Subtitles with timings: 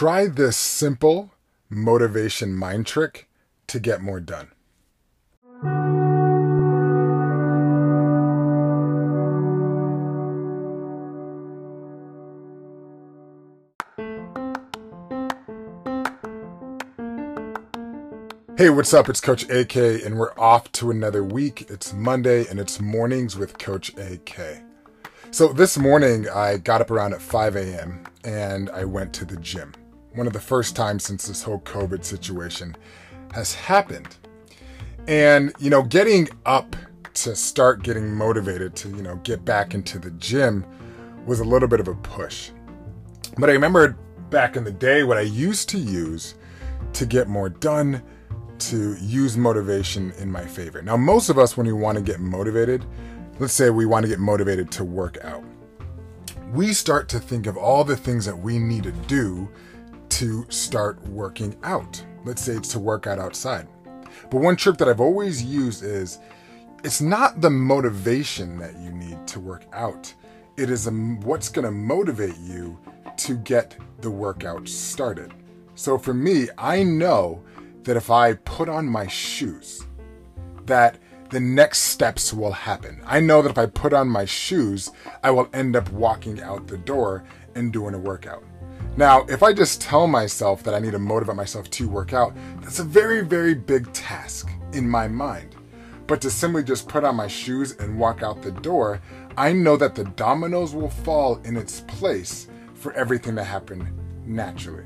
[0.00, 1.30] Try this simple
[1.68, 3.28] motivation mind trick
[3.66, 4.48] to get more done.
[18.56, 19.10] Hey, what's up?
[19.10, 21.66] It's Coach AK, and we're off to another week.
[21.68, 24.62] It's Monday, and it's mornings with Coach AK.
[25.30, 28.04] So, this morning I got up around at 5 a.m.
[28.24, 29.74] and I went to the gym.
[30.14, 32.76] One of the first times since this whole COVID situation
[33.32, 34.16] has happened.
[35.06, 36.76] And, you know, getting up
[37.14, 40.64] to start getting motivated to, you know, get back into the gym
[41.26, 42.50] was a little bit of a push.
[43.38, 43.96] But I remember
[44.30, 46.34] back in the day what I used to use
[46.92, 48.02] to get more done
[48.58, 50.82] to use motivation in my favor.
[50.82, 52.84] Now, most of us, when we want to get motivated,
[53.38, 55.44] let's say we want to get motivated to work out,
[56.52, 59.48] we start to think of all the things that we need to do
[60.20, 62.04] to start working out.
[62.26, 63.66] Let's say it's to work out outside.
[64.30, 66.18] But one trick that I've always used is
[66.84, 70.12] it's not the motivation that you need to work out.
[70.58, 72.78] It is a, what's going to motivate you
[73.16, 75.32] to get the workout started.
[75.74, 77.42] So for me, I know
[77.84, 79.86] that if I put on my shoes,
[80.66, 80.98] that
[81.30, 83.00] the next steps will happen.
[83.06, 84.90] I know that if I put on my shoes,
[85.22, 88.44] I will end up walking out the door and doing a workout.
[88.96, 92.34] Now, if I just tell myself that I need to motivate myself to work out,
[92.60, 95.56] that's a very, very big task in my mind.
[96.06, 99.00] But to simply just put on my shoes and walk out the door,
[99.36, 104.84] I know that the dominoes will fall in its place for everything to happen naturally.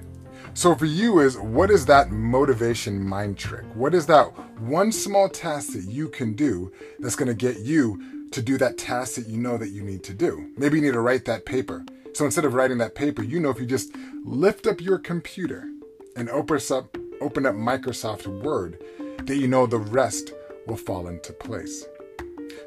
[0.52, 3.64] So for you is what is that motivation mind trick?
[3.74, 4.26] What is that
[4.60, 8.76] one small task that you can do that's going to get you to do that
[8.76, 10.50] task that you know that you need to do?
[10.56, 11.84] Maybe you need to write that paper.
[12.14, 13.92] So instead of writing that paper, you know if you just
[14.24, 15.68] lift up your computer
[16.14, 18.82] and open up open up Microsoft Word,
[19.24, 20.32] that you know the rest
[20.68, 21.84] will fall into place.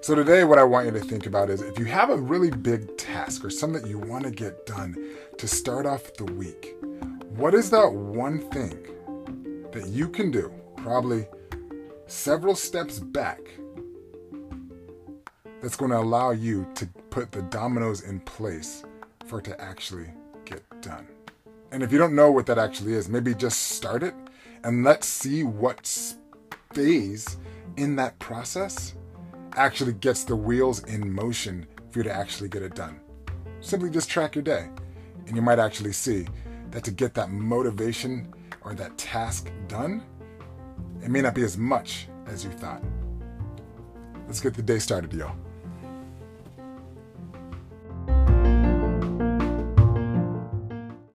[0.02, 2.52] So today what I want you to think about is if you have a really
[2.52, 6.76] big task or something that you want to get done to start off the week,
[7.30, 8.86] what is that one thing
[9.72, 11.26] that you can do, probably
[12.08, 13.40] several steps back,
[15.62, 18.84] that's going to allow you to put the dominoes in place
[19.28, 20.10] for it to actually
[20.46, 21.08] get done?
[21.72, 24.16] And if you don't know what that actually is, maybe just start it
[24.64, 25.86] and let's see what
[26.74, 27.38] phase
[27.78, 28.96] in that process
[29.54, 33.00] actually gets the wheels in motion for you to actually get it done.
[33.60, 34.70] Simply just track your day,
[35.26, 36.28] and you might actually see
[36.72, 40.04] that to get that motivation or that task done,
[41.04, 42.84] it may not be as much as you thought.
[44.26, 45.36] Let's get the day started, y'all.